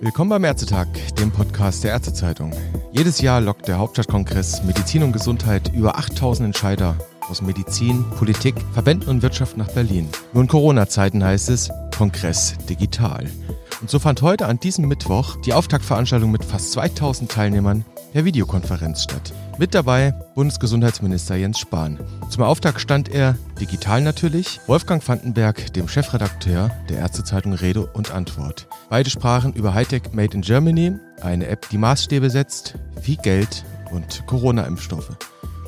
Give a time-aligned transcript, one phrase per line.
[0.00, 0.86] Willkommen beim Ärztetag,
[1.18, 2.52] dem Podcast der Ärztezeitung.
[2.92, 6.96] Jedes Jahr lockt der Hauptstadtkongress Medizin und Gesundheit über 8000 Entscheider
[7.28, 10.08] aus Medizin, Politik, Verbänden und Wirtschaft nach Berlin.
[10.32, 13.28] Nur in Corona-Zeiten heißt es Kongress digital.
[13.80, 17.84] Und so fand heute an diesem Mittwoch die Auftaktveranstaltung mit fast 2000 Teilnehmern
[18.16, 19.34] per Videokonferenz statt.
[19.58, 21.98] Mit dabei Bundesgesundheitsminister Jens Spahn.
[22.30, 28.68] Zum Auftakt stand er, digital natürlich, Wolfgang Vandenberg, dem Chefredakteur der Ärztezeitung Rede und Antwort.
[28.88, 34.26] Beide sprachen über Hightech Made in Germany, eine App, die Maßstäbe setzt, viel Geld und
[34.26, 35.14] Corona-Impfstoffe.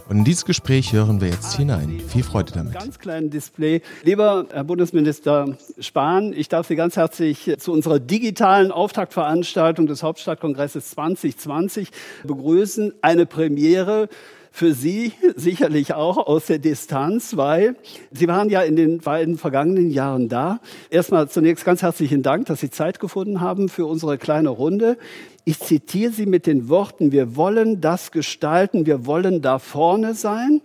[0.08, 2.00] Und in dieses Gespräch hören wir jetzt hinein.
[2.00, 2.72] Viel Freude damit.
[2.72, 3.82] Ganz kleinen Display.
[4.04, 10.90] Lieber Herr Bundesminister Spahn, ich darf Sie ganz herzlich zu unserer digitalen Auftaktveranstaltung des Hauptstadtkongresses
[10.92, 11.90] 2020
[12.24, 12.94] begrüßen.
[13.02, 14.08] Eine Premiere
[14.50, 17.76] für Sie sicherlich auch aus der Distanz, weil
[18.10, 20.60] Sie waren ja in den beiden vergangenen Jahren da.
[20.90, 24.96] Erstmal zunächst ganz herzlichen Dank, dass Sie Zeit gefunden haben für unsere kleine Runde.
[25.44, 30.60] Ich zitiere Sie mit den Worten, wir wollen das gestalten, wir wollen da vorne sein.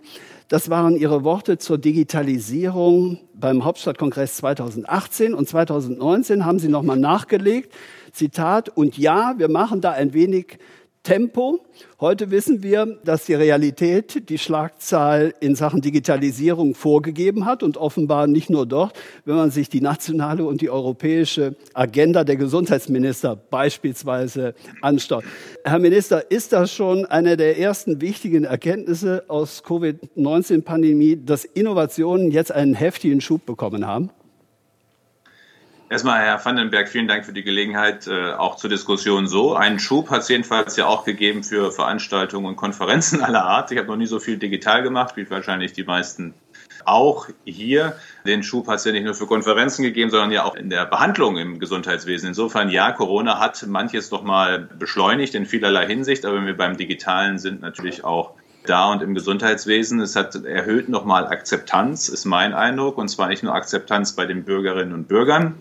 [0.48, 7.72] Das waren Ihre Worte zur Digitalisierung beim Hauptstadtkongress 2018 und 2019 haben Sie nochmal nachgelegt.
[8.12, 10.58] Zitat, und ja, wir machen da ein wenig
[11.04, 11.60] Tempo.
[12.00, 18.26] Heute wissen wir, dass die Realität die Schlagzahl in Sachen Digitalisierung vorgegeben hat und offenbar
[18.26, 24.54] nicht nur dort, wenn man sich die nationale und die europäische Agenda der Gesundheitsminister beispielsweise
[24.80, 25.24] anschaut.
[25.62, 32.50] Herr Minister, ist das schon eine der ersten wichtigen Erkenntnisse aus Covid-19-Pandemie, dass Innovationen jetzt
[32.50, 34.10] einen heftigen Schub bekommen haben?
[35.94, 39.54] Erstmal, Herr Vandenberg, vielen Dank für die Gelegenheit, äh, auch zur Diskussion so.
[39.54, 43.70] Einen Schub hat es jedenfalls ja auch gegeben für Veranstaltungen und Konferenzen aller Art.
[43.70, 46.34] Ich habe noch nie so viel digital gemacht, wie wahrscheinlich die meisten
[46.84, 47.94] auch hier.
[48.26, 50.84] Den Schub hat es ja nicht nur für Konferenzen gegeben, sondern ja auch in der
[50.84, 52.26] Behandlung im Gesundheitswesen.
[52.26, 57.38] Insofern, ja, Corona hat manches doch mal beschleunigt in vielerlei Hinsicht, aber wir beim Digitalen
[57.38, 58.32] sind, natürlich auch
[58.66, 60.00] da und im Gesundheitswesen.
[60.00, 64.42] Es hat erhöht nochmal Akzeptanz, ist mein Eindruck, und zwar nicht nur Akzeptanz bei den
[64.42, 65.54] Bürgerinnen und Bürgern,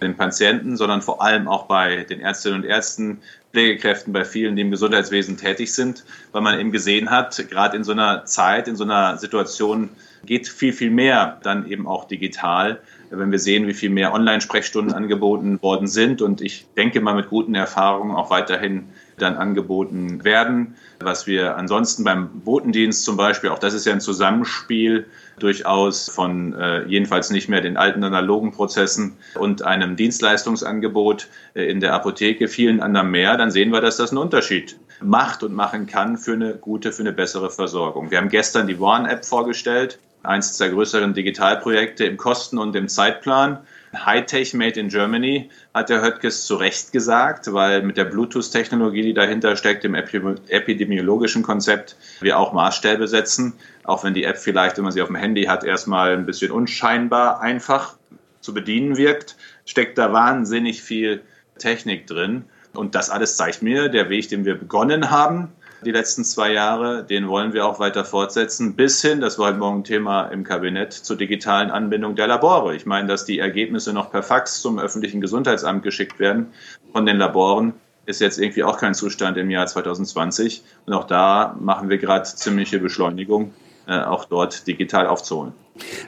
[0.00, 3.20] den Patienten, sondern vor allem auch bei den Ärztinnen und Ärzten,
[3.52, 7.84] Pflegekräften, bei vielen, die im Gesundheitswesen tätig sind, weil man eben gesehen hat, gerade in
[7.84, 9.90] so einer Zeit, in so einer Situation
[10.24, 12.80] geht viel, viel mehr dann eben auch digital,
[13.10, 17.28] wenn wir sehen, wie viel mehr Online-Sprechstunden angeboten worden sind und ich denke mal mit
[17.28, 18.86] guten Erfahrungen auch weiterhin
[19.18, 20.76] dann angeboten werden.
[21.00, 25.06] Was wir ansonsten beim Botendienst zum Beispiel, auch das ist ja ein Zusammenspiel
[25.38, 31.80] durchaus von äh, jedenfalls nicht mehr den alten analogen Prozessen und einem Dienstleistungsangebot äh, in
[31.80, 35.86] der Apotheke, vielen anderen mehr, dann sehen wir, dass das einen Unterschied macht und machen
[35.86, 38.10] kann für eine gute, für eine bessere Versorgung.
[38.10, 43.58] Wir haben gestern die Warn-App vorgestellt, eines der größeren Digitalprojekte im Kosten- und im Zeitplan.
[43.92, 49.14] Hightech Made in Germany, hat der Höttges zu Recht gesagt, weil mit der Bluetooth-Technologie, die
[49.14, 53.54] dahinter steckt, im epidemiologischen Konzept, wir auch Maßstäbe setzen.
[53.82, 56.52] Auch wenn die App vielleicht, wenn man sie auf dem Handy hat, erstmal ein bisschen
[56.52, 57.96] unscheinbar einfach
[58.40, 61.22] zu bedienen wirkt, steckt da wahnsinnig viel
[61.58, 62.44] Technik drin.
[62.74, 65.48] Und das alles zeigt mir, der Weg, den wir begonnen haben,
[65.84, 67.04] die letzten zwei Jahre.
[67.04, 70.92] Den wollen wir auch weiter fortsetzen, bis hin, das war heute Morgen Thema im Kabinett,
[70.92, 72.74] zur digitalen Anbindung der Labore.
[72.74, 76.52] Ich meine, dass die Ergebnisse noch per Fax zum öffentlichen Gesundheitsamt geschickt werden
[76.92, 77.74] von den Laboren,
[78.06, 80.62] ist jetzt irgendwie auch kein Zustand im Jahr 2020.
[80.86, 83.54] Und auch da machen wir gerade ziemliche Beschleunigung,
[83.86, 85.52] äh, auch dort digital aufzuholen.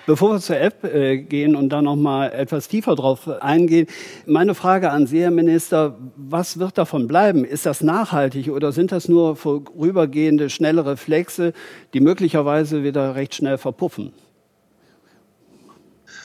[0.06, 3.86] Bevor wir zur App äh, gehen und da noch mal etwas tiefer drauf eingehen,
[4.26, 7.44] meine Frage an Sie, Herr Minister, was wird davon bleiben?
[7.44, 11.52] Ist das nachhaltig oder sind das nur vorübergehende, schnelle Reflexe,
[11.94, 14.12] die möglicherweise wieder recht schnell verpuffen?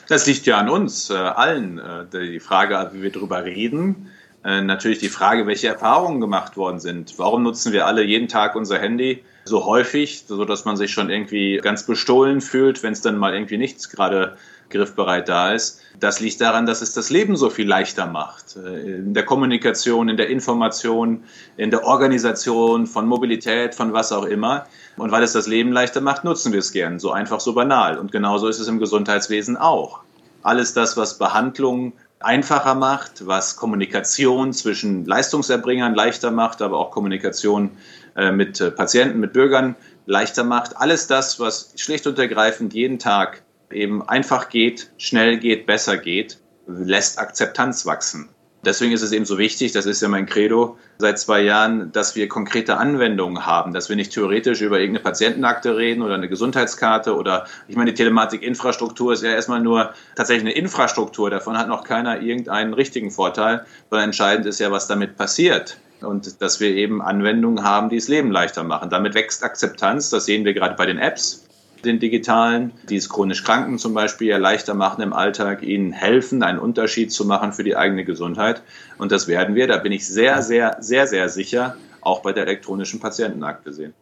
[0.08, 1.78] Das liegt ja an uns äh, allen.
[1.78, 4.10] Äh, die Frage, wie wir darüber reden,
[4.42, 7.18] äh, natürlich die Frage, welche Erfahrungen gemacht worden sind.
[7.18, 9.22] Warum nutzen wir alle jeden Tag unser Handy?
[9.48, 13.34] So häufig, so dass man sich schon irgendwie ganz bestohlen fühlt, wenn es dann mal
[13.34, 14.36] irgendwie nichts gerade
[14.70, 15.80] griffbereit da ist.
[15.98, 18.56] Das liegt daran, dass es das Leben so viel leichter macht.
[18.56, 21.24] Äh, in der Kommunikation, in der Information,
[21.56, 24.66] in der Organisation von Mobilität, von was auch immer.
[24.96, 26.98] Und weil es das Leben leichter macht, nutzen wir es gern.
[26.98, 27.98] So einfach, so banal.
[27.98, 30.00] Und genauso ist es im Gesundheitswesen auch.
[30.42, 37.70] Alles das, was Behandlung einfacher macht, was Kommunikation zwischen Leistungserbringern leichter macht, aber auch Kommunikation
[38.16, 39.76] äh, mit äh, Patienten, mit Bürgern
[40.06, 40.76] leichter macht.
[40.76, 46.38] Alles das, was schlicht und ergreifend jeden Tag eben einfach geht, schnell geht, besser geht,
[46.66, 48.28] lässt Akzeptanz wachsen.
[48.64, 52.16] Deswegen ist es eben so wichtig, das ist ja mein Credo seit zwei Jahren, dass
[52.16, 57.14] wir konkrete Anwendungen haben, dass wir nicht theoretisch über irgendeine Patientenakte reden oder eine Gesundheitskarte
[57.14, 61.84] oder ich meine, die Telematikinfrastruktur ist ja erstmal nur tatsächlich eine Infrastruktur, davon hat noch
[61.84, 65.78] keiner irgendeinen richtigen Vorteil, sondern entscheidend ist ja, was damit passiert.
[66.00, 68.88] Und dass wir eben Anwendungen haben, die das Leben leichter machen.
[68.88, 71.47] Damit wächst Akzeptanz, das sehen wir gerade bei den Apps
[71.84, 76.42] den digitalen, die es chronisch Kranken zum Beispiel ja leichter machen im Alltag, ihnen helfen,
[76.42, 78.62] einen Unterschied zu machen für die eigene Gesundheit.
[78.98, 82.44] Und das werden wir, da bin ich sehr, sehr, sehr, sehr sicher, auch bei der
[82.44, 83.94] elektronischen Patientenakte sehen.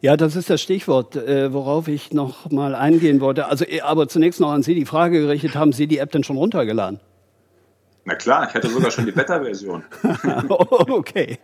[0.00, 3.46] Ja, das ist das Stichwort, äh, worauf ich noch mal eingehen wollte.
[3.46, 6.24] Also, äh, aber zunächst noch an Sie die Frage gerichtet, haben Sie die App denn
[6.24, 7.00] schon runtergeladen?
[8.06, 9.82] Na klar, ich hatte sogar schon die Beta-Version.
[10.48, 11.38] okay.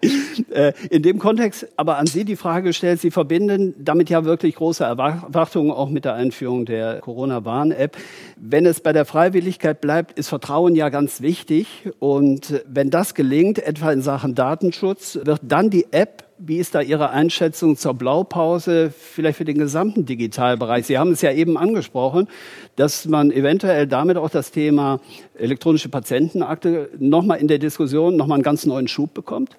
[0.51, 4.57] Äh, in dem Kontext aber an Sie die Frage gestellt, Sie verbinden damit ja wirklich
[4.57, 7.97] große Erwartungen auch mit der Einführung der Corona-Warn-App.
[8.37, 11.89] Wenn es bei der Freiwilligkeit bleibt, ist Vertrauen ja ganz wichtig.
[11.99, 16.81] Und wenn das gelingt, etwa in Sachen Datenschutz, wird dann die App wie ist da
[16.81, 20.87] Ihre Einschätzung zur Blaupause, vielleicht für den gesamten Digitalbereich?
[20.87, 22.29] Sie haben es ja eben angesprochen,
[22.77, 25.01] dass man eventuell damit auch das Thema
[25.35, 29.57] elektronische Patientenakte nochmal in der Diskussion nochmal einen ganz neuen Schub bekommt?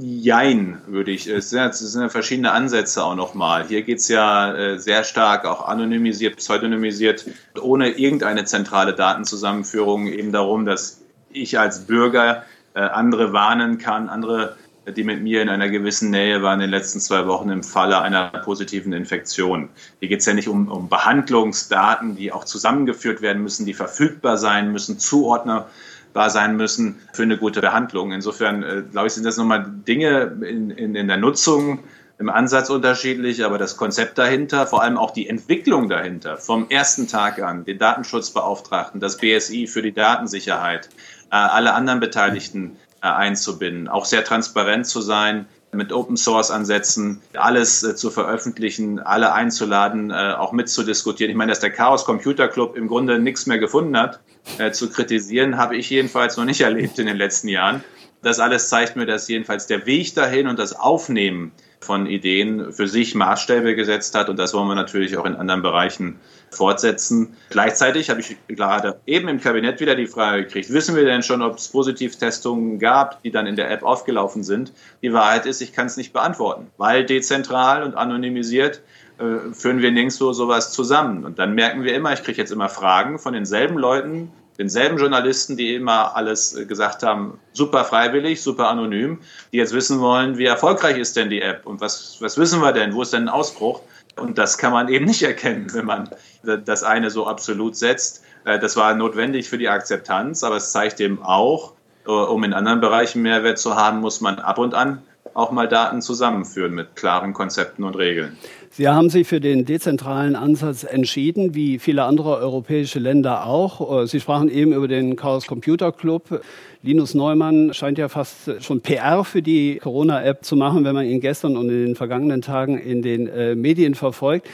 [0.00, 1.28] Jein, würde ich.
[1.28, 3.68] Es sind, es sind ja verschiedene Ansätze auch nochmal.
[3.68, 7.24] Hier geht es ja äh, sehr stark auch anonymisiert, pseudonymisiert,
[7.60, 11.02] ohne irgendeine zentrale Datenzusammenführung eben darum, dass
[11.32, 12.42] ich als Bürger
[12.74, 14.56] äh, andere warnen kann, andere
[14.92, 18.00] die mit mir in einer gewissen Nähe waren in den letzten zwei Wochen im Falle
[18.00, 19.68] einer positiven Infektion.
[20.00, 24.36] Hier geht es ja nicht um, um Behandlungsdaten, die auch zusammengeführt werden müssen, die verfügbar
[24.36, 28.12] sein müssen, zuordnerbar sein müssen für eine gute Behandlung.
[28.12, 31.80] Insofern, äh, glaube ich, sind das nochmal Dinge in, in, in der Nutzung,
[32.20, 37.08] im Ansatz unterschiedlich, aber das Konzept dahinter, vor allem auch die Entwicklung dahinter, vom ersten
[37.08, 40.90] Tag an, den Datenschutzbeauftragten, das BSI für die Datensicherheit,
[41.30, 47.82] äh, alle anderen Beteiligten einzubinden, auch sehr transparent zu sein, mit Open Source Ansätzen, alles
[47.82, 51.30] äh, zu veröffentlichen, alle einzuladen, äh, auch mitzudiskutieren.
[51.30, 54.20] Ich meine, dass der Chaos Computer Club im Grunde nichts mehr gefunden hat,
[54.58, 57.84] äh, zu kritisieren, habe ich jedenfalls noch nicht erlebt in den letzten Jahren.
[58.22, 62.86] Das alles zeigt mir, dass jedenfalls der Weg dahin und das Aufnehmen von Ideen für
[62.86, 67.36] sich Maßstäbe gesetzt hat und das wollen wir natürlich auch in anderen Bereichen fortsetzen.
[67.48, 71.42] Gleichzeitig habe ich gerade eben im Kabinett wieder die Frage gekriegt, wissen wir denn schon,
[71.42, 74.72] ob es Positivtestungen gab, die dann in der App aufgelaufen sind?
[75.02, 78.82] Die Wahrheit ist, ich kann es nicht beantworten, weil dezentral und anonymisiert
[79.18, 81.24] äh, führen wir nirgendwo sowas zusammen.
[81.24, 85.56] Und dann merken wir immer, ich kriege jetzt immer Fragen von denselben Leuten, denselben Journalisten,
[85.56, 89.18] die immer alles äh, gesagt haben, super freiwillig, super anonym,
[89.52, 92.72] die jetzt wissen wollen, wie erfolgreich ist denn die App und was, was wissen wir
[92.72, 93.80] denn, wo ist denn ein Ausbruch?
[94.16, 96.10] Und das kann man eben nicht erkennen, wenn man
[96.42, 98.22] das eine so absolut setzt.
[98.44, 101.72] Äh, das war notwendig für die Akzeptanz, aber es zeigt eben auch,
[102.06, 105.02] äh, um in anderen Bereichen Mehrwert zu haben, muss man ab und an
[105.34, 108.36] auch mal Daten zusammenführen mit klaren Konzepten und Regeln.
[108.72, 114.02] Sie haben sich für den dezentralen Ansatz entschieden, wie viele andere europäische Länder auch.
[114.02, 116.42] Äh, Sie sprachen eben über den Chaos Computer Club.
[116.82, 121.20] Linus Neumann scheint ja fast schon PR für die Corona-App zu machen, wenn man ihn
[121.20, 124.48] gestern und in den vergangenen Tagen in den äh, Medien verfolgt.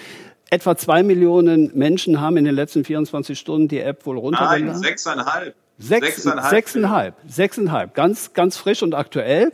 [0.48, 4.66] Etwa zwei Millionen Menschen haben in den letzten 24 Stunden die App wohl runtergeladen.
[4.66, 5.54] Nein, sechseinhalb.
[5.78, 9.52] Sechs, sechseinhalb, sechseinhalb, sechseinhalb, ganz, ganz frisch und aktuell.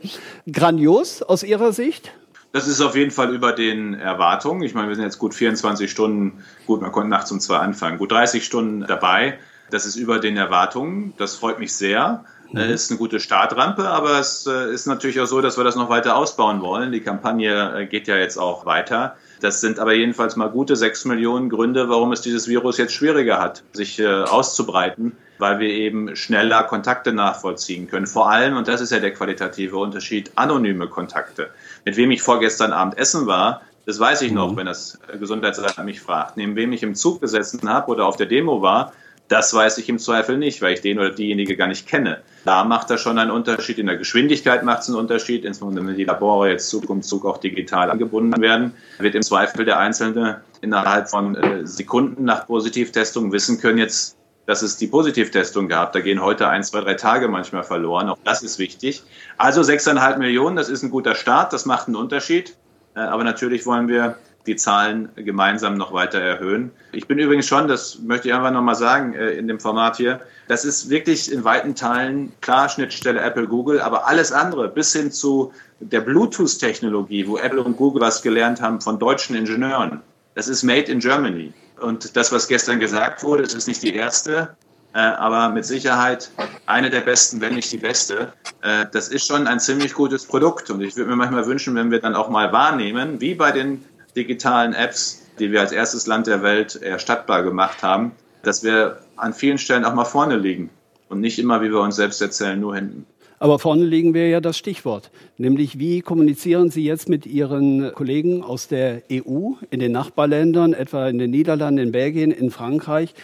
[0.50, 2.12] Grandios aus Ihrer Sicht?
[2.52, 4.62] Das ist auf jeden Fall über den Erwartungen.
[4.62, 7.98] Ich meine, wir sind jetzt gut 24 Stunden, gut, man konnte nachts um zwei anfangen,
[7.98, 9.38] gut 30 Stunden dabei.
[9.70, 11.14] Das ist über den Erwartungen.
[11.16, 12.24] Das freut mich sehr.
[12.52, 12.58] Mhm.
[12.58, 15.76] Äh, ist eine gute Startrampe, aber es äh, ist natürlich auch so, dass wir das
[15.76, 16.92] noch weiter ausbauen wollen.
[16.92, 19.16] Die Kampagne äh, geht ja jetzt auch weiter.
[19.40, 23.40] Das sind aber jedenfalls mal gute sechs Millionen Gründe, warum es dieses Virus jetzt schwieriger
[23.40, 28.06] hat, sich auszubreiten, weil wir eben schneller Kontakte nachvollziehen können.
[28.06, 31.50] Vor allem, und das ist ja der qualitative Unterschied, anonyme Kontakte.
[31.84, 34.58] Mit wem ich vorgestern Abend essen war, das weiß ich noch, mhm.
[34.58, 36.36] wenn das Gesundheitsamt mich fragt.
[36.36, 38.92] Neben wem ich im Zug gesessen habe oder auf der Demo war,
[39.26, 42.20] das weiß ich im Zweifel nicht, weil ich den oder diejenige gar nicht kenne.
[42.44, 43.78] Da macht das schon einen Unterschied.
[43.78, 47.26] In der Geschwindigkeit macht es einen Unterschied, insbesondere wenn die Labore jetzt Zug um Zug
[47.26, 53.32] auch digital angebunden werden, wird im Zweifel der Einzelne innerhalb von äh, Sekunden nach Positivtestung
[53.32, 54.16] wissen können, jetzt
[54.52, 55.94] dass es die Positivtestung gab.
[55.94, 58.10] Da gehen heute ein, zwei, drei Tage manchmal verloren.
[58.10, 59.02] Auch das ist wichtig.
[59.38, 62.54] Also 6,5 Millionen, das ist ein guter Start, das macht einen Unterschied.
[62.94, 66.70] Äh, aber natürlich wollen wir die Zahlen gemeinsam noch weiter erhöhen.
[66.92, 70.20] Ich bin übrigens schon, das möchte ich einfach nochmal sagen äh, in dem Format hier,
[70.48, 75.10] das ist wirklich in weiten Teilen klar Schnittstelle Apple, Google, aber alles andere bis hin
[75.12, 80.02] zu der Bluetooth-Technologie, wo Apple und Google was gelernt haben von deutschen Ingenieuren.
[80.34, 81.54] Das ist made in Germany.
[81.80, 84.56] Und das, was gestern gesagt wurde, das ist nicht die erste
[84.94, 86.30] äh, aber mit Sicherheit
[86.66, 88.32] eine der besten, wenn nicht die beste.
[88.60, 91.90] Äh, das ist schon ein ziemlich gutes Produkt und ich würde mir manchmal wünschen, wenn
[91.90, 96.26] wir dann auch mal wahrnehmen, wie bei den digitalen Apps, die wir als erstes Land
[96.26, 98.12] der Welt erstattbar gemacht haben,
[98.42, 100.68] dass wir an vielen Stellen auch mal vorne liegen
[101.08, 103.06] und nicht immer, wie wir uns selbst erzählen, nur hinten.
[103.42, 108.44] Aber vorne legen wir ja das Stichwort, nämlich wie kommunizieren Sie jetzt mit Ihren Kollegen
[108.44, 113.16] aus der EU in den Nachbarländern, etwa in den Niederlanden, in Belgien, in Frankreich?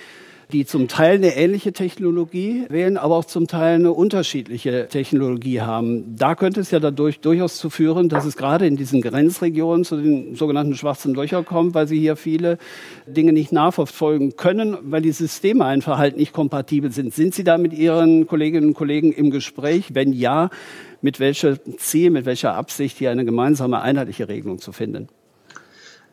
[0.53, 6.17] Die zum Teil eine ähnliche Technologie wählen, aber auch zum Teil eine unterschiedliche Technologie haben.
[6.17, 9.97] Da könnte es ja dadurch durchaus zu führen, dass es gerade in diesen Grenzregionen zu
[9.97, 12.57] den sogenannten schwarzen Löchern kommt, weil sie hier viele
[13.07, 17.13] Dinge nicht nachverfolgen können, weil die Systeme einfach halt nicht kompatibel sind.
[17.13, 19.95] Sind Sie da mit Ihren Kolleginnen und Kollegen im Gespräch?
[19.95, 20.49] Wenn ja,
[21.03, 25.09] mit welchem Ziel, mit welcher Absicht hier eine gemeinsame einheitliche Regelung zu finden?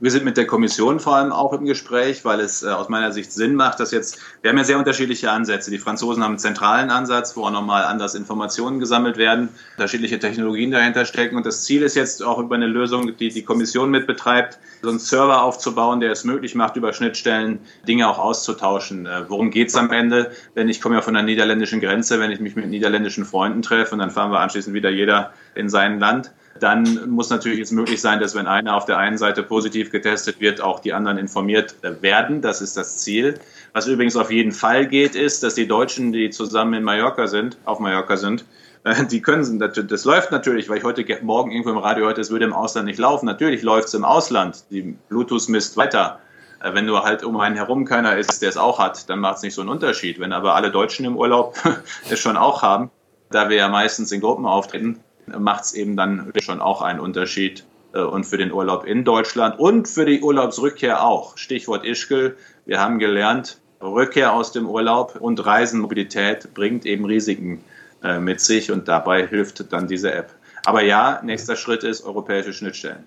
[0.02, 3.14] Wir sind mit der Kommission vor allem auch im Gespräch, weil es äh, aus meiner
[3.14, 5.72] Sicht Sinn macht, dass jetzt, wir haben ja sehr unterschiedliche Ansätze.
[5.72, 9.48] Die Franzosen haben einen zentralen Ansatz, wo auch nochmal anders Informationen gesammelt werden,
[9.78, 11.38] unterschiedliche Technologien dahinter stecken.
[11.38, 15.00] Und das Ziel ist jetzt auch über eine Lösung, die die Kommission mitbetreibt, so einen
[15.00, 19.06] Server aufzubauen, der es möglich macht, über Schnittstellen Dinge auch auszutauschen.
[19.06, 20.32] Äh, worum geht es am Ende?
[20.58, 23.94] Denn ich komme ja von der niederländischen Grenze, wenn ich mich mit niederländischen Freunden treffe
[23.94, 28.00] und dann fahren wir anschließend wieder jeder in sein Land dann muss natürlich jetzt möglich
[28.00, 31.75] sein, dass wenn einer auf der einen Seite positiv getestet wird, auch die anderen informiert
[32.01, 32.41] werden.
[32.41, 33.39] Das ist das Ziel.
[33.74, 37.57] Was übrigens auf jeden Fall geht, ist, dass die Deutschen, die zusammen in Mallorca sind,
[37.65, 38.45] auf Mallorca sind,
[38.85, 42.31] äh, die können, das läuft natürlich, weil ich heute Morgen irgendwo im Radio hörte, es
[42.31, 43.25] würde im Ausland nicht laufen.
[43.25, 44.63] Natürlich läuft es im Ausland.
[44.69, 46.19] Die Bluetooth misst weiter.
[46.63, 49.38] Äh, wenn nur halt um einen herum keiner ist, der es auch hat, dann macht
[49.38, 50.21] es nicht so einen Unterschied.
[50.21, 51.57] Wenn aber alle Deutschen im Urlaub
[52.09, 52.91] es schon auch haben,
[53.29, 57.63] da wir ja meistens in Gruppen auftreten, macht es eben dann schon auch einen Unterschied
[57.94, 61.38] äh, und für den Urlaub in Deutschland und für die Urlaubsrückkehr auch.
[61.38, 62.38] Stichwort Ischgl.
[62.65, 67.63] Wir haben gelernt, Rückkehr aus dem Urlaub und Reisenmobilität bringt eben Risiken
[68.03, 70.32] äh, mit sich und dabei hilft dann diese App.
[70.65, 73.03] Aber ja, nächster Schritt ist europäische Schnittstellen.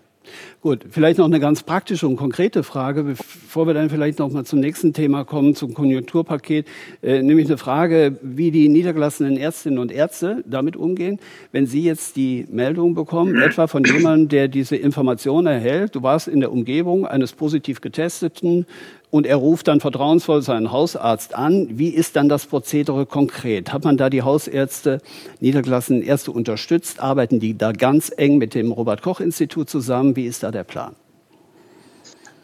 [0.61, 4.45] Gut, vielleicht noch eine ganz praktische und konkrete Frage, bevor wir dann vielleicht noch mal
[4.45, 6.67] zum nächsten Thema kommen, zum Konjunkturpaket,
[7.03, 11.19] äh, nämlich eine Frage, wie die niedergelassenen Ärztinnen und Ärzte damit umgehen,
[11.53, 16.29] wenn Sie jetzt die Meldung bekommen, etwa von jemandem, der diese Information erhält, du warst
[16.29, 18.67] in der Umgebung eines positiv getesteten,
[19.11, 21.69] und er ruft dann vertrauensvoll seinen Hausarzt an.
[21.73, 23.73] Wie ist dann das Prozedere konkret?
[23.73, 25.01] Hat man da die Hausärzte,
[25.41, 27.01] niedergelassenen Ärzte unterstützt?
[27.01, 30.17] Arbeiten die da ganz eng mit dem Robert-Koch-Institut zusammen?
[30.17, 30.95] Wie ist da der Plan?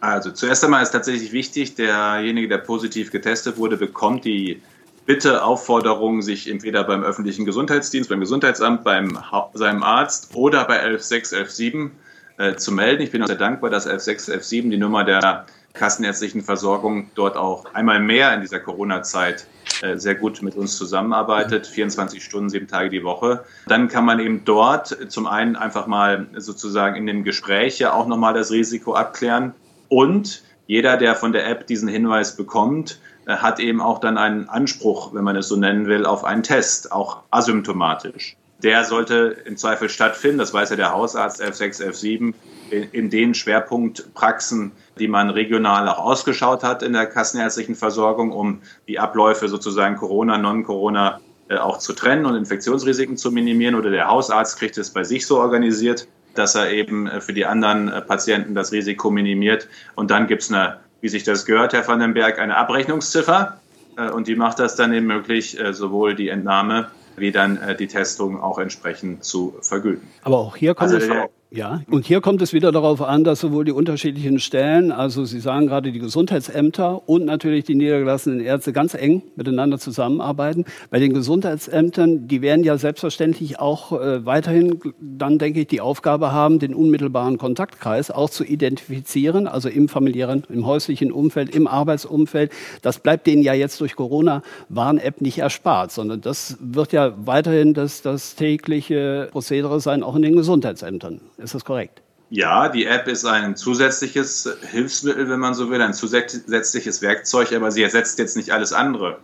[0.00, 4.60] Also zuerst einmal ist tatsächlich wichtig, derjenige, der positiv getestet wurde, bekommt die
[5.06, 9.18] Bitte, Aufforderung, sich entweder beim öffentlichen Gesundheitsdienst, beim Gesundheitsamt, beim
[9.52, 11.90] seinem Arzt oder bei 11617
[12.38, 13.02] äh, zu melden.
[13.02, 15.44] Ich bin auch sehr dankbar, dass 11617 die Nummer der
[15.74, 19.46] kassenärztlichen Versorgung dort auch einmal mehr in dieser Corona-Zeit
[19.82, 23.44] äh, sehr gut mit uns zusammenarbeitet, 24 Stunden, sieben Tage die Woche.
[23.66, 28.06] Dann kann man eben dort zum einen einfach mal sozusagen in dem Gespräch ja auch
[28.06, 29.52] nochmal das Risiko abklären
[29.88, 34.48] und jeder, der von der App diesen Hinweis bekommt, äh, hat eben auch dann einen
[34.48, 38.36] Anspruch, wenn man es so nennen will, auf einen Test, auch asymptomatisch.
[38.62, 42.34] Der sollte im Zweifel stattfinden, das weiß ja der Hausarzt F6, F7,
[42.70, 48.98] in den Schwerpunktpraxen, die man regional auch ausgeschaut hat in der kassenärztlichen Versorgung, um die
[48.98, 53.74] Abläufe sozusagen Corona, Non-Corona äh, auch zu trennen und Infektionsrisiken zu minimieren.
[53.74, 57.44] Oder der Hausarzt kriegt es bei sich so organisiert, dass er eben äh, für die
[57.44, 59.68] anderen äh, Patienten das Risiko minimiert.
[59.94, 63.60] Und dann gibt es eine, wie sich das gehört, Herr van den Berg, eine Abrechnungsziffer.
[64.12, 68.58] Und die macht das dann eben möglich, sowohl die Entnahme wie dann die Testung auch
[68.58, 70.08] entsprechend zu vergüten.
[70.22, 73.38] Aber auch hier kommt also es ja, und hier kommt es wieder darauf an, dass
[73.38, 78.72] sowohl die unterschiedlichen Stellen, also Sie sagen gerade die Gesundheitsämter und natürlich die niedergelassenen Ärzte
[78.72, 80.64] ganz eng miteinander zusammenarbeiten.
[80.90, 86.32] Bei den Gesundheitsämtern, die werden ja selbstverständlich auch äh, weiterhin dann, denke ich, die Aufgabe
[86.32, 92.50] haben, den unmittelbaren Kontaktkreis auch zu identifizieren, also im familiären, im häuslichen Umfeld, im Arbeitsumfeld.
[92.82, 98.02] Das bleibt denen ja jetzt durch Corona-Warn-App nicht erspart, sondern das wird ja weiterhin das,
[98.02, 101.20] das tägliche Prozedere sein, auch in den Gesundheitsämtern.
[101.44, 102.00] Ist das korrekt?
[102.30, 107.70] Ja, die App ist ein zusätzliches Hilfsmittel, wenn man so will, ein zusätzliches Werkzeug, aber
[107.70, 109.18] sie ersetzt jetzt nicht alles andere.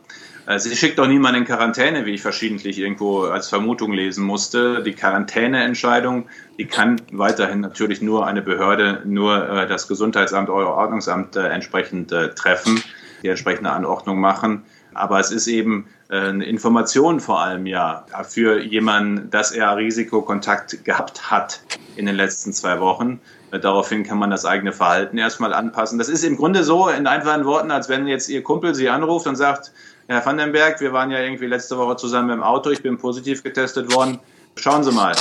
[0.47, 4.83] Äh, sie schickt auch niemanden in Quarantäne, wie ich verschiedentlich irgendwo als Vermutung lesen musste.
[4.83, 11.37] Die Quarantäneentscheidung, die kann weiterhin natürlich nur eine Behörde, nur äh, das Gesundheitsamt, euer Ordnungsamt
[11.37, 12.83] äh, entsprechend treffen.
[13.23, 14.65] die entsprechende Anordnung machen.
[14.95, 20.85] Aber es ist eben äh, eine Information vor allem ja für jemanden, dass er Risikokontakt
[20.85, 21.61] gehabt hat
[21.97, 23.21] in den letzten zwei Wochen.
[23.53, 25.99] Äh, daraufhin kann man das eigene Verhalten erstmal anpassen.
[25.99, 29.27] Das ist im Grunde so in einfachen Worten, als wenn jetzt Ihr Kumpel Sie anruft
[29.27, 29.73] und sagt,
[30.09, 33.95] Herr Vandenberg, wir waren ja irgendwie letzte Woche zusammen im Auto, ich bin positiv getestet
[33.95, 34.19] worden.
[34.57, 35.15] Schauen Sie mal.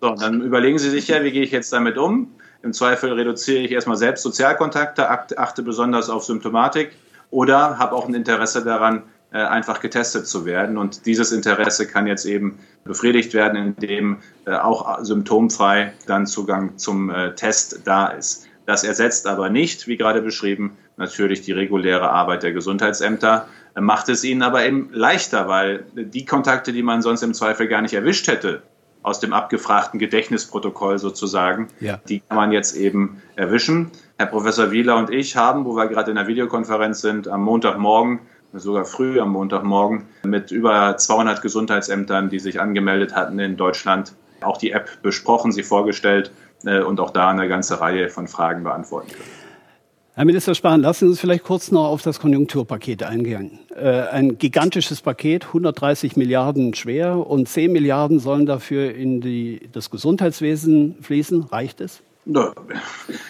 [0.00, 2.30] So, dann überlegen Sie sich ja, wie gehe ich jetzt damit um?
[2.62, 6.92] Im Zweifel reduziere ich erstmal selbst Sozialkontakte, achte besonders auf Symptomatik
[7.30, 10.78] oder habe auch ein Interesse daran, äh, einfach getestet zu werden.
[10.78, 14.16] Und dieses Interesse kann jetzt eben befriedigt werden, indem
[14.46, 18.46] äh, auch symptomfrei dann Zugang zum äh, Test da ist.
[18.64, 24.24] Das ersetzt aber nicht, wie gerade beschrieben, natürlich die reguläre Arbeit der Gesundheitsämter, macht es
[24.24, 28.28] ihnen aber eben leichter, weil die Kontakte, die man sonst im Zweifel gar nicht erwischt
[28.28, 28.62] hätte,
[29.02, 32.00] aus dem abgefragten Gedächtnisprotokoll sozusagen, ja.
[32.08, 33.90] die kann man jetzt eben erwischen.
[34.20, 38.18] Herr Professor Wieler und ich haben, wo wir gerade in der Videokonferenz sind, am Montagmorgen
[38.52, 44.56] sogar früh am Montagmorgen mit über 200 Gesundheitsämtern, die sich angemeldet hatten in Deutschland, auch
[44.56, 46.32] die App besprochen, sie vorgestellt
[46.64, 49.30] äh, und auch da eine ganze Reihe von Fragen beantworten können.
[50.14, 53.60] Herr Minister Spahn, lassen Sie uns vielleicht kurz noch auf das Konjunkturpaket eingehen.
[53.72, 59.90] Äh, ein gigantisches Paket, 130 Milliarden schwer und 10 Milliarden sollen dafür in die, das
[59.90, 61.44] Gesundheitswesen fließen.
[61.44, 62.02] Reicht es?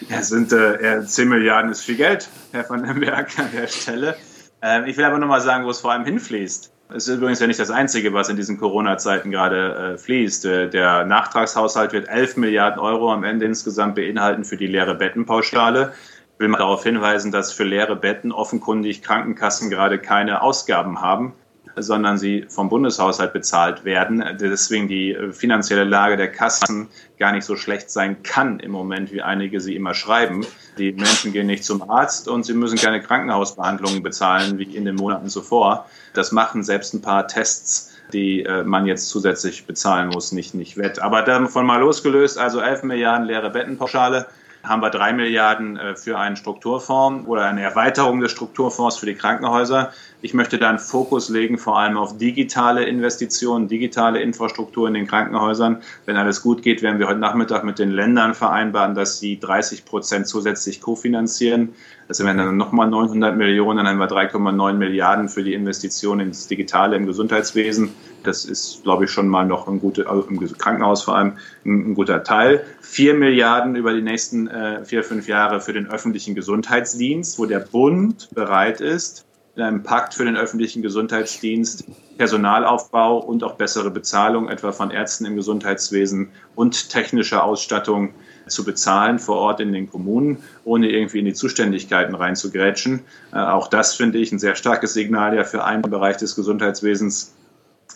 [0.09, 4.17] Ja, sind, äh, 10 Milliarden ist viel Geld, Herr van den Berg, an der Stelle.
[4.61, 6.71] Ähm, ich will aber nochmal sagen, wo es vor allem hinfließt.
[6.89, 10.45] Es ist übrigens ja nicht das Einzige, was in diesen Corona-Zeiten gerade äh, fließt.
[10.45, 15.93] Äh, der Nachtragshaushalt wird 11 Milliarden Euro am Ende insgesamt beinhalten für die leere Bettenpauschale.
[16.33, 21.33] Ich will mal darauf hinweisen, dass für leere Betten offenkundig Krankenkassen gerade keine Ausgaben haben
[21.79, 24.23] sondern sie vom Bundeshaushalt bezahlt werden.
[24.39, 29.21] Deswegen die finanzielle Lage der Kassen gar nicht so schlecht sein kann im Moment, wie
[29.21, 30.45] einige sie immer schreiben.
[30.77, 34.95] Die Menschen gehen nicht zum Arzt und sie müssen keine Krankenhausbehandlungen bezahlen wie in den
[34.95, 35.85] Monaten zuvor.
[36.13, 40.77] Das machen selbst ein paar Tests die äh, man jetzt zusätzlich bezahlen muss, nicht, nicht
[40.77, 40.99] wett.
[40.99, 44.25] Aber davon mal losgelöst, also 11 Milliarden leere Bettenpauschale,
[44.63, 49.15] haben wir drei Milliarden äh, für einen Strukturfonds oder eine Erweiterung des Strukturfonds für die
[49.15, 49.91] Krankenhäuser.
[50.21, 55.07] Ich möchte da einen Fokus legen, vor allem auf digitale Investitionen, digitale Infrastruktur in den
[55.07, 55.81] Krankenhäusern.
[56.05, 59.85] Wenn alles gut geht, werden wir heute Nachmittag mit den Ländern vereinbaren, dass sie 30
[59.85, 61.73] Prozent zusätzlich kofinanzieren.
[62.09, 66.47] Das wären dann nochmal 900 Millionen, dann haben wir 3,9 Milliarden für die Investitionen ins
[66.47, 67.91] Digitale im Gesundheitswesen.
[68.23, 71.33] Das ist, glaube ich, schon mal noch ein guter, also im Krankenhaus vor allem
[71.65, 72.65] ein, ein, guter Teil.
[72.81, 77.59] Vier Milliarden über die nächsten äh, vier, fünf Jahre für den öffentlichen Gesundheitsdienst, wo der
[77.59, 81.85] Bund bereit ist, in einem Pakt für den öffentlichen Gesundheitsdienst
[82.17, 88.15] Personalaufbau und auch bessere Bezahlung, etwa von Ärzten im Gesundheitswesen und technische Ausstattung
[88.49, 93.01] zu bezahlen vor Ort in den Kommunen, ohne irgendwie in die Zuständigkeiten reinzugrätschen.
[93.33, 97.33] Äh, auch das finde ich ein sehr starkes Signal ja für einen Bereich des Gesundheitswesens,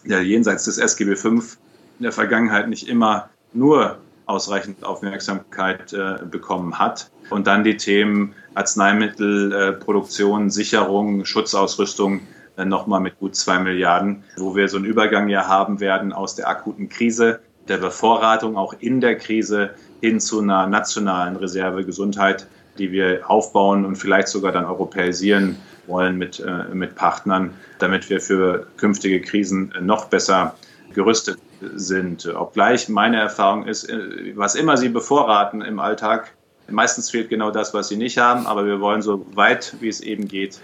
[0.06, 6.80] der jenseits des SGB V in der Vergangenheit nicht immer nur ausreichend Aufmerksamkeit äh, bekommen
[6.80, 7.10] hat.
[7.30, 12.22] Und dann die Themen Arzneimittelproduktion, äh, Sicherung, Schutzausrüstung
[12.58, 16.36] äh, nochmal mit gut zwei Milliarden, wo wir so einen Übergang ja haben werden aus
[16.36, 19.72] der akuten Krise, der Bevorratung auch in der Krise
[20.04, 22.46] hin zu einer nationalen Reserve Gesundheit,
[22.78, 25.56] die wir aufbauen und vielleicht sogar dann europäisieren
[25.88, 30.56] wollen mit, äh, mit Partnern, damit wir für künftige Krisen noch besser
[30.94, 31.38] gerüstet
[31.74, 32.26] sind.
[32.28, 36.34] Obgleich meine Erfahrung ist, äh, was immer Sie bevorraten im Alltag,
[36.70, 40.02] meistens fehlt genau das, was Sie nicht haben, aber wir wollen so weit, wie es
[40.02, 40.60] eben geht,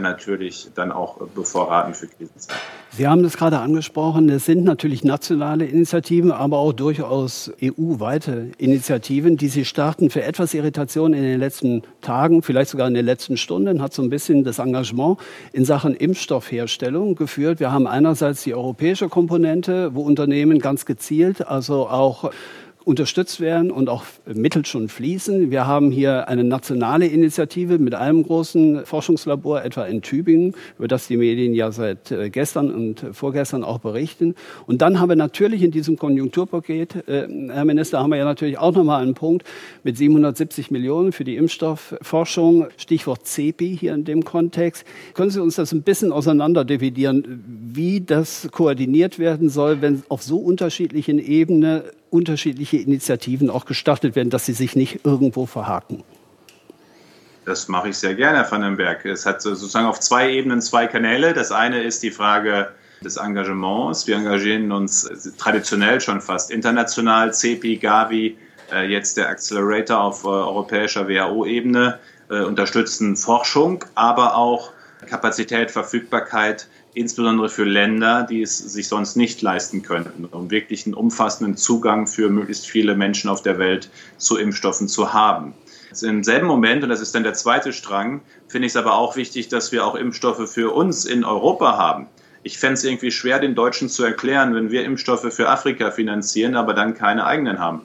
[0.00, 2.60] natürlich dann auch bevorraten für Krisenzeiten.
[2.96, 4.28] Sie haben das gerade angesprochen.
[4.28, 10.10] Es sind natürlich nationale Initiativen, aber auch durchaus EU-weite Initiativen, die Sie starten.
[10.10, 14.02] Für etwas Irritation in den letzten Tagen, vielleicht sogar in den letzten Stunden, hat so
[14.02, 15.18] ein bisschen das Engagement
[15.52, 17.58] in Sachen Impfstoffherstellung geführt.
[17.58, 22.30] Wir haben einerseits die europäische Komponente, wo Unternehmen ganz gezielt, also auch
[22.84, 25.50] unterstützt werden und auch Mittel schon fließen.
[25.50, 31.06] Wir haben hier eine nationale Initiative mit einem großen Forschungslabor, etwa in Tübingen, über das
[31.06, 34.34] die Medien ja seit äh, gestern und vorgestern auch berichten.
[34.66, 38.58] Und dann haben wir natürlich in diesem Konjunkturpaket, äh, Herr Minister, haben wir ja natürlich
[38.58, 39.44] auch nochmal einen Punkt
[39.82, 44.84] mit 770 Millionen für die Impfstoffforschung, Stichwort CEPI hier in dem Kontext.
[45.14, 50.22] Können Sie uns das ein bisschen auseinander dividieren, wie das koordiniert werden soll, wenn auf
[50.22, 51.82] so unterschiedlichen Ebenen
[52.14, 56.04] unterschiedliche Initiativen auch gestartet werden, dass sie sich nicht irgendwo verhaken.
[57.44, 59.04] Das mache ich sehr gerne, Herr Vandenberg.
[59.04, 61.34] Es hat sozusagen auf zwei Ebenen zwei Kanäle.
[61.34, 62.68] Das eine ist die Frage
[63.02, 64.06] des Engagements.
[64.06, 68.38] Wir engagieren uns traditionell schon fast international, CEPI, Gavi,
[68.72, 71.98] äh, jetzt der Accelerator auf äh, europäischer WHO-Ebene,
[72.30, 74.70] äh, unterstützen Forschung, aber auch
[75.04, 80.94] Kapazität, Verfügbarkeit, insbesondere für Länder, die es sich sonst nicht leisten könnten, um wirklich einen
[80.94, 85.54] umfassenden Zugang für möglichst viele Menschen auf der Welt zu Impfstoffen zu haben.
[86.02, 89.16] Im selben Moment, und das ist dann der zweite Strang, finde ich es aber auch
[89.16, 92.08] wichtig, dass wir auch Impfstoffe für uns in Europa haben.
[92.42, 96.56] Ich fände es irgendwie schwer, den Deutschen zu erklären, wenn wir Impfstoffe für Afrika finanzieren,
[96.56, 97.82] aber dann keine eigenen haben.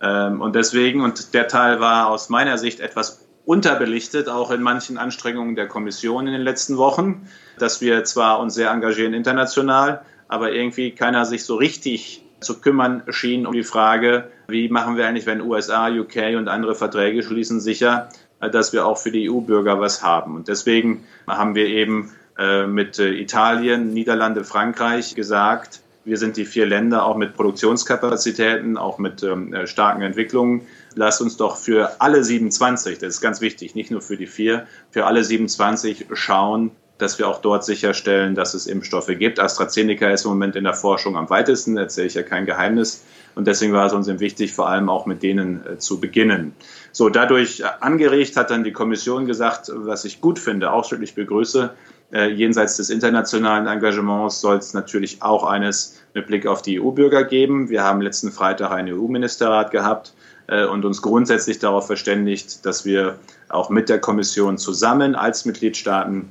[0.00, 4.96] Ähm, und deswegen, und der Teil war aus meiner Sicht etwas unterbelichtet, auch in manchen
[4.98, 7.28] Anstrengungen der Kommission in den letzten Wochen,
[7.58, 13.02] dass wir zwar uns sehr engagieren international, aber irgendwie keiner sich so richtig zu kümmern
[13.08, 17.60] schien um die Frage, wie machen wir eigentlich, wenn USA, UK und andere Verträge schließen,
[17.60, 18.08] sicher,
[18.40, 20.36] dass wir auch für die EU-Bürger was haben.
[20.36, 26.44] Und deswegen haben wir eben äh, mit äh, Italien, Niederlande, Frankreich gesagt, wir sind die
[26.44, 30.62] vier Länder auch mit Produktionskapazitäten, auch mit ähm, äh, starken Entwicklungen.
[30.94, 34.66] Lasst uns doch für alle 27, das ist ganz wichtig, nicht nur für die vier,
[34.90, 39.40] für alle 27 schauen, dass wir auch dort sicherstellen, dass es Impfstoffe gibt.
[39.40, 43.04] AstraZeneca ist im Moment in der Forschung am weitesten, erzähle ich ja kein Geheimnis.
[43.34, 46.54] Und deswegen war es uns wichtig, vor allem auch mit denen äh, zu beginnen.
[46.92, 51.70] So, dadurch äh, angeregt hat dann die Kommission gesagt, was ich gut finde, ausdrücklich begrüße,
[52.12, 57.24] äh, jenseits des internationalen Engagements soll es natürlich auch eines mit Blick auf die EU-Bürger
[57.24, 57.68] geben.
[57.70, 60.14] Wir haben letzten Freitag einen EU-Ministerrat gehabt
[60.46, 63.18] und uns grundsätzlich darauf verständigt, dass wir
[63.48, 66.28] auch mit der Kommission zusammen als Mitgliedstaaten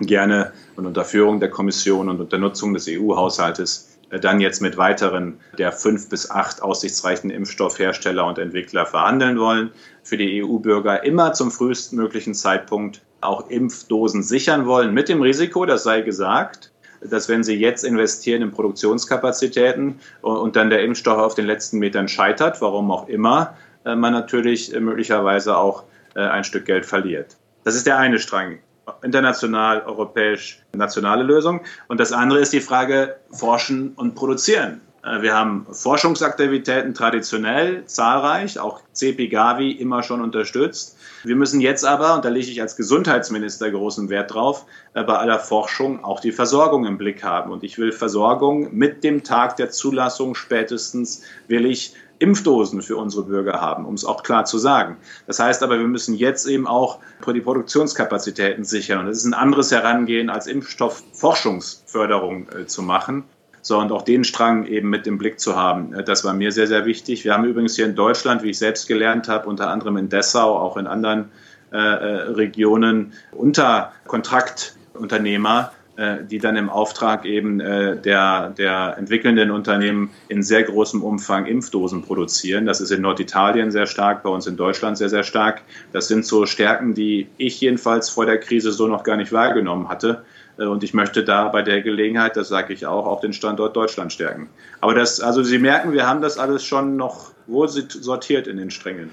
[0.00, 5.40] gerne und unter Führung der Kommission und unter Nutzung des EU-Haushaltes dann jetzt mit weiteren
[5.58, 9.70] der fünf bis acht aussichtsreichen Impfstoffhersteller und Entwickler verhandeln wollen.
[10.02, 15.84] Für die EU-Bürger immer zum frühestmöglichen Zeitpunkt auch Impfdosen sichern wollen, mit dem Risiko, das
[15.84, 21.46] sei gesagt, dass wenn sie jetzt investieren in Produktionskapazitäten und dann der Impfstoff auf den
[21.46, 26.86] letzten Metern scheitert, warum auch immer, äh, man natürlich möglicherweise auch äh, ein Stück Geld
[26.86, 27.36] verliert.
[27.64, 28.58] Das ist der eine Strang
[29.02, 31.60] international, europäisch, nationale Lösung.
[31.88, 34.80] Und das andere ist die Frage Forschen und Produzieren.
[35.04, 40.96] Äh, wir haben Forschungsaktivitäten traditionell zahlreich, auch CEPI Gavi immer schon unterstützt.
[41.24, 45.16] Wir müssen jetzt aber, und da lege ich als Gesundheitsminister großen Wert drauf, äh, bei
[45.16, 47.52] aller Forschung auch die Versorgung im Blick haben.
[47.52, 53.24] Und ich will Versorgung mit dem Tag der Zulassung spätestens will ich Impfdosen für unsere
[53.24, 54.96] Bürger haben, um es auch klar zu sagen.
[55.26, 59.00] Das heißt aber, wir müssen jetzt eben auch die Produktionskapazitäten sichern.
[59.00, 63.24] Und das ist ein anderes Herangehen, als Impfstoffforschungsförderung äh, zu machen.
[63.64, 66.52] So, und auch den Strang eben mit im Blick zu haben, äh, das war mir
[66.52, 67.24] sehr, sehr wichtig.
[67.24, 70.58] Wir haben übrigens hier in Deutschland, wie ich selbst gelernt habe, unter anderem in Dessau,
[70.58, 71.30] auch in anderen
[71.72, 79.50] äh, äh Regionen, unter Kontraktunternehmer, äh, die dann im Auftrag eben äh, der, der entwickelnden
[79.50, 82.66] Unternehmen in sehr großem Umfang Impfdosen produzieren.
[82.66, 85.60] Das ist in Norditalien sehr stark, bei uns in Deutschland sehr, sehr stark.
[85.92, 89.88] Das sind so Stärken, die ich jedenfalls vor der Krise so noch gar nicht wahrgenommen
[89.88, 90.24] hatte.
[90.58, 93.76] Äh, und ich möchte da bei der Gelegenheit, das sage ich auch, auch den Standort
[93.76, 94.48] Deutschland stärken.
[94.80, 98.70] Aber das, also Sie merken, wir haben das alles schon noch wohl sortiert in den
[98.70, 99.10] Strängen.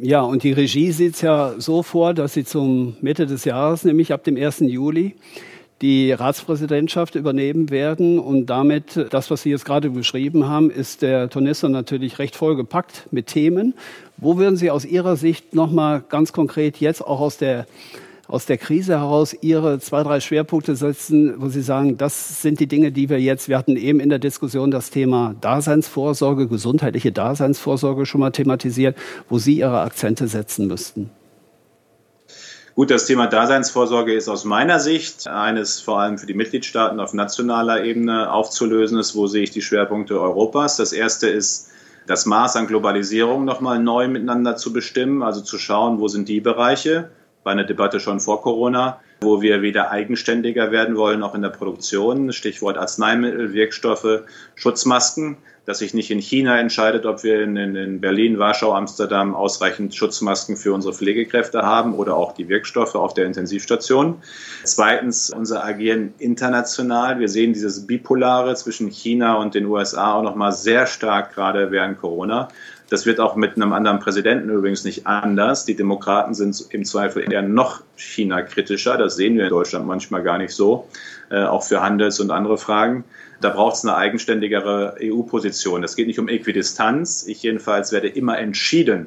[0.00, 3.84] Ja, und die Regie sieht es ja so vor, dass sie zum Mitte des Jahres,
[3.84, 4.60] nämlich ab dem 1.
[4.60, 5.16] Juli,
[5.82, 8.18] die Ratspräsidentschaft übernehmen werden.
[8.18, 13.08] Und damit, das, was Sie jetzt gerade beschrieben haben, ist der Tornister natürlich recht vollgepackt
[13.10, 13.74] mit Themen.
[14.16, 17.66] Wo würden Sie aus Ihrer Sicht nochmal ganz konkret jetzt auch aus der
[18.28, 22.66] aus der Krise heraus Ihre zwei, drei Schwerpunkte setzen, wo Sie sagen, das sind die
[22.66, 28.06] Dinge, die wir jetzt, wir hatten eben in der Diskussion das Thema Daseinsvorsorge, gesundheitliche Daseinsvorsorge
[28.06, 28.96] schon mal thematisiert,
[29.28, 31.10] wo Sie Ihre Akzente setzen müssten?
[32.74, 37.12] Gut, das Thema Daseinsvorsorge ist aus meiner Sicht eines vor allem für die Mitgliedstaaten auf
[37.12, 39.14] nationaler Ebene aufzulösen ist.
[39.14, 40.78] Wo sehe ich die Schwerpunkte Europas?
[40.78, 41.68] Das erste ist,
[42.06, 46.40] das Maß an Globalisierung nochmal neu miteinander zu bestimmen, also zu schauen, wo sind die
[46.40, 47.10] Bereiche,
[47.44, 51.50] war eine Debatte schon vor Corona, wo wir wieder eigenständiger werden wollen, auch in der
[51.50, 52.32] Produktion.
[52.32, 54.22] Stichwort Arzneimittel, Wirkstoffe,
[54.54, 59.94] Schutzmasken dass sich nicht in China entscheidet, ob wir in, in, Berlin, Warschau, Amsterdam ausreichend
[59.94, 64.22] Schutzmasken für unsere Pflegekräfte haben oder auch die Wirkstoffe auf der Intensivstation.
[64.64, 67.20] Zweitens unser Agieren international.
[67.20, 72.00] Wir sehen dieses Bipolare zwischen China und den USA auch nochmal sehr stark, gerade während
[72.00, 72.48] Corona.
[72.92, 75.64] Das wird auch mit einem anderen Präsidenten übrigens nicht anders.
[75.64, 78.98] Die Demokraten sind im Zweifel eher noch China-kritischer.
[78.98, 80.86] Das sehen wir in Deutschland manchmal gar nicht so,
[81.30, 83.04] äh, auch für Handels- und andere Fragen.
[83.40, 85.82] Da braucht es eine eigenständigere EU-Position.
[85.84, 87.26] Es geht nicht um Äquidistanz.
[87.26, 89.06] Ich jedenfalls werde immer entschieden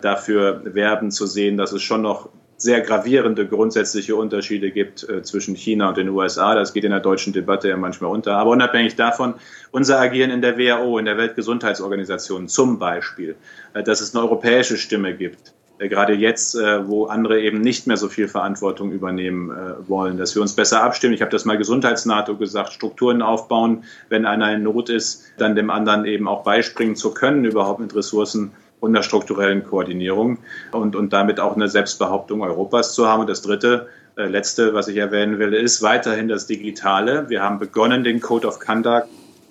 [0.00, 2.30] dafür werben zu sehen, dass es schon noch
[2.62, 6.54] sehr gravierende grundsätzliche Unterschiede gibt äh, zwischen China und den USA.
[6.54, 8.36] Das geht in der deutschen Debatte ja manchmal unter.
[8.36, 9.34] Aber unabhängig davon,
[9.72, 13.34] unser Agieren in der WHO, in der Weltgesundheitsorganisation zum Beispiel,
[13.74, 17.96] äh, dass es eine europäische Stimme gibt, äh, gerade jetzt, wo andere eben nicht mehr
[17.96, 19.50] so viel Verantwortung übernehmen
[19.88, 21.14] wollen, dass wir uns besser abstimmen.
[21.14, 25.70] Ich habe das mal Gesundheits-NATO gesagt, Strukturen aufbauen, wenn einer in Not ist, dann dem
[25.70, 30.38] anderen eben auch beispringen zu können, überhaupt mit Ressourcen und der strukturellen Koordinierung
[30.72, 33.20] und, und damit auch eine Selbstbehauptung Europas zu haben.
[33.20, 37.30] Und das Dritte, äh, letzte, was ich erwähnen will, ist weiterhin das Digitale.
[37.30, 39.06] Wir haben begonnen, den Code of Conduct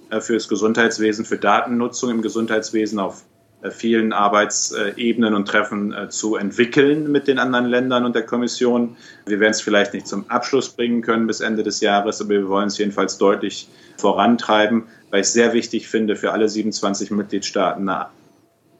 [0.10, 3.24] äh, fürs Gesundheitswesen, für Datennutzung im Gesundheitswesen auf
[3.62, 8.98] äh, vielen Arbeitsebenen und Treffen äh, zu entwickeln mit den anderen Ländern und der Kommission.
[9.26, 12.50] Wir werden es vielleicht nicht zum Abschluss bringen können bis Ende des Jahres, aber wir
[12.50, 17.88] wollen es jedenfalls deutlich vorantreiben, weil ich es sehr wichtig finde, für alle 27 Mitgliedstaaten
[17.88, 18.08] eine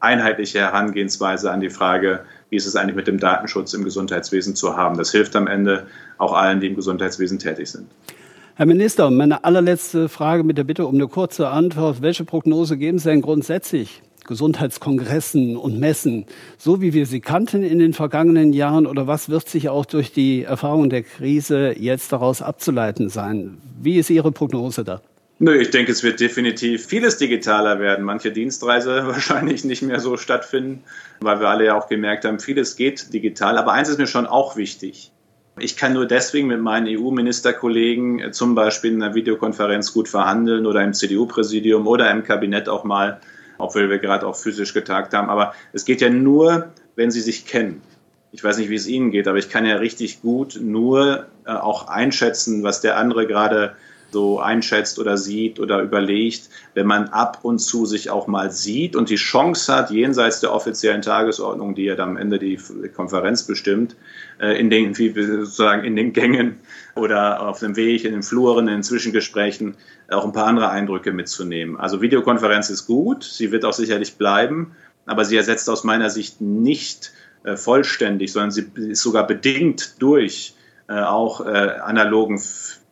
[0.02, 4.76] einheitliche Herangehensweise an die Frage, wie ist es eigentlich mit dem Datenschutz im Gesundheitswesen zu
[4.76, 4.98] haben.
[4.98, 5.86] Das hilft am Ende
[6.18, 7.86] auch allen, die im Gesundheitswesen tätig sind.
[8.56, 12.02] Herr Minister, meine allerletzte Frage mit der Bitte um eine kurze Antwort.
[12.02, 16.26] Welche Prognose geben Sie denn grundsätzlich Gesundheitskongressen und Messen,
[16.58, 18.86] so wie wir sie kannten in den vergangenen Jahren?
[18.86, 23.58] Oder was wird sich auch durch die Erfahrung der Krise jetzt daraus abzuleiten sein?
[23.80, 25.00] Wie ist Ihre Prognose da?
[25.44, 28.04] Nö, ich denke, es wird definitiv vieles digitaler werden.
[28.04, 30.84] Manche Dienstreise wahrscheinlich nicht mehr so stattfinden,
[31.18, 33.58] weil wir alle ja auch gemerkt haben, vieles geht digital.
[33.58, 35.10] Aber eins ist mir schon auch wichtig.
[35.58, 40.84] Ich kann nur deswegen mit meinen EU-Ministerkollegen zum Beispiel in einer Videokonferenz gut verhandeln oder
[40.84, 43.20] im CDU-Präsidium oder im Kabinett auch mal
[43.58, 45.30] obwohl wir gerade auch physisch getagt haben.
[45.30, 47.80] Aber es geht ja nur, wenn sie sich kennen.
[48.32, 51.52] Ich weiß nicht, wie es Ihnen geht, aber ich kann ja richtig gut nur äh,
[51.52, 53.76] auch einschätzen, was der andere gerade
[54.12, 58.94] so einschätzt oder sieht oder überlegt, wenn man ab und zu sich auch mal sieht
[58.94, 62.58] und die Chance hat, jenseits der offiziellen Tagesordnung, die ja dann am Ende die
[62.94, 63.96] Konferenz bestimmt,
[64.40, 66.56] äh, in den, sozusagen in den Gängen
[66.94, 69.76] oder auf dem Weg, in den Fluren, in den Zwischengesprächen
[70.10, 71.76] auch ein paar andere Eindrücke mitzunehmen.
[71.76, 76.40] Also Videokonferenz ist gut, sie wird auch sicherlich bleiben, aber sie ersetzt aus meiner Sicht
[76.40, 77.12] nicht
[77.44, 80.54] äh, vollständig, sondern sie ist sogar bedingt durch
[80.88, 82.38] äh, auch analogen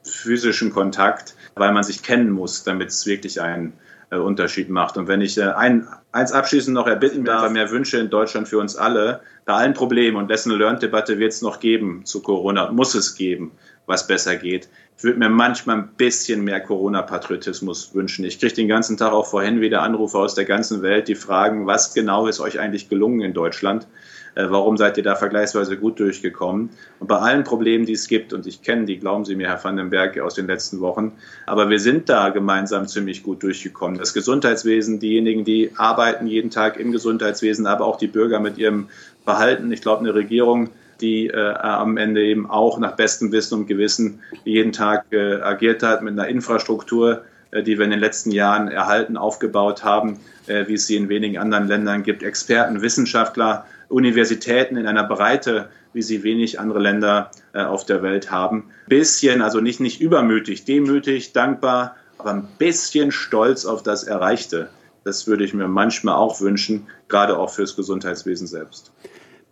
[0.04, 3.72] physischen Kontakt, weil man sich kennen muss, damit es wirklich einen
[4.10, 4.96] äh, Unterschied macht.
[4.96, 8.58] Und wenn ich äh, ein, eins abschließend noch erbitten darf, mehr Wünsche in Deutschland für
[8.58, 12.70] uns alle, bei allen Problemen und Lesson Learned Debatte wird es noch geben zu Corona,
[12.72, 13.52] muss es geben,
[13.86, 14.68] was besser geht.
[14.96, 18.24] Ich würde mir manchmal ein bisschen mehr Corona-Patriotismus wünschen.
[18.24, 21.66] Ich kriege den ganzen Tag auch vorhin wieder Anrufe aus der ganzen Welt, die fragen,
[21.66, 23.86] was genau ist euch eigentlich gelungen in Deutschland?
[24.34, 26.70] Äh, warum seid ihr da vergleichsweise gut durchgekommen?
[26.98, 29.62] Und bei allen Problemen, die es gibt, und ich kenne die, glauben Sie mir, Herr
[29.62, 31.12] van den Berg, aus den letzten Wochen,
[31.46, 33.98] aber wir sind da gemeinsam ziemlich gut durchgekommen.
[33.98, 38.88] Das Gesundheitswesen, diejenigen, die arbeiten jeden Tag im Gesundheitswesen, aber auch die Bürger mit ihrem
[39.24, 39.70] Verhalten.
[39.72, 44.20] Ich glaube, eine Regierung, die äh, am Ende eben auch nach bestem Wissen und Gewissen
[44.44, 48.68] jeden Tag äh, agiert hat mit einer Infrastruktur, äh, die wir in den letzten Jahren
[48.68, 52.22] erhalten, aufgebaut haben, äh, wie es sie in wenigen anderen Ländern gibt.
[52.22, 58.30] Experten, Wissenschaftler, Universitäten in einer Breite, wie sie wenig andere Länder äh, auf der Welt
[58.30, 58.70] haben.
[58.86, 64.70] Bisschen, also nicht, nicht übermütig, demütig, dankbar, aber ein bisschen stolz auf das Erreichte.
[65.04, 68.92] Das würde ich mir manchmal auch wünschen, gerade auch fürs Gesundheitswesen selbst.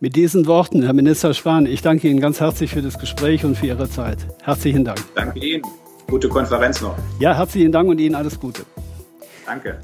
[0.01, 3.57] Mit diesen Worten, Herr Minister Spahn, ich danke Ihnen ganz herzlich für das Gespräch und
[3.57, 4.19] für Ihre Zeit.
[4.45, 5.01] Herzlichen Dank.
[5.17, 5.63] Danke Ihnen.
[6.09, 6.97] Gute Konferenz noch.
[7.19, 8.63] Ja, herzlichen Dank und Ihnen alles Gute.
[9.45, 9.79] Danke.